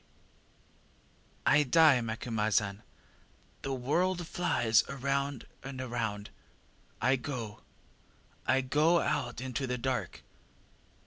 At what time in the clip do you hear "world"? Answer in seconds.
3.71-4.25